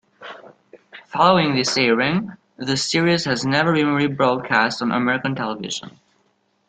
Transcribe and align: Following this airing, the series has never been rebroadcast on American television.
Following 1.09 1.53
this 1.53 1.77
airing, 1.77 2.31
the 2.57 2.75
series 2.75 3.25
has 3.25 3.45
never 3.45 3.71
been 3.73 3.85
rebroadcast 3.85 4.81
on 4.81 4.91
American 4.91 5.35
television. 5.35 5.99